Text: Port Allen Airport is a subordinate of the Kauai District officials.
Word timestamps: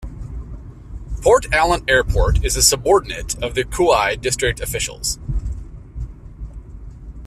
Port 1.21 1.45
Allen 1.53 1.83
Airport 1.87 2.43
is 2.43 2.55
a 2.57 2.63
subordinate 2.63 3.35
of 3.43 3.53
the 3.53 3.63
Kauai 3.63 4.15
District 4.15 4.59
officials. 4.59 5.19